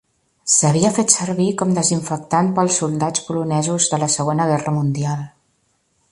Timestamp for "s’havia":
0.51-0.89